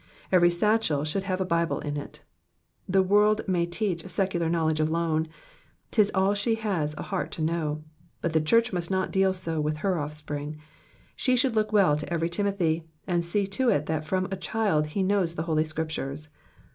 Every 0.31 0.49
satchel 0.49 1.03
should 1.03 1.25
have 1.25 1.39
a 1.39 1.45
Bible 1.45 1.77
in 1.77 1.95
it. 1.95 2.23
The 2.89 3.03
world 3.03 3.41
may 3.47 3.67
teach 3.67 4.07
secular 4.07 4.49
knowledge 4.49 4.79
ulone, 4.79 5.27
^tis 5.91 6.09
all 6.15 6.33
she 6.33 6.55
has 6.55 6.95
a 6.97 7.03
heart 7.03 7.29
to 7.33 7.43
know, 7.43 7.83
but 8.19 8.33
the 8.33 8.41
church 8.41 8.73
must 8.73 8.89
not 8.89 9.11
deal 9.11 9.31
so 9.31 9.61
with 9.61 9.77
her 9.85 9.99
offspring; 9.99 10.57
she 11.15 11.35
should 11.35 11.55
look 11.55 11.71
well 11.71 11.95
to 11.95 12.11
every 12.11 12.31
Timothy, 12.31 12.87
and 13.05 13.23
see 13.23 13.45
to 13.45 13.69
it 13.69 13.85
that 13.85 14.03
from 14.03 14.27
a 14.31 14.37
child 14.37 14.87
he 14.87 15.03
knows 15.03 15.35
the 15.35 15.43
Holy 15.43 15.63
Scriptures. 15.63 16.29